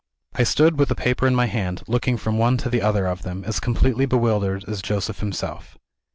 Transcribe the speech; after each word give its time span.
I 0.33 0.41
stood 0.41 0.79
with 0.79 0.89
the 0.89 0.95
paper 0.95 1.27
in 1.27 1.35
my 1.35 1.45
hand, 1.45 1.83
looking 1.85 2.17
from 2.17 2.39
one 2.39 2.57
to 2.57 2.71
the 2.71 2.81
other 2.81 3.05
of 3.05 3.21
them, 3.21 3.43
as 3.43 3.59
completely 3.59 4.07
bewildered 4.07 4.65
as 4.67 4.81
Joseph 4.81 5.19
himself. 5.19 5.77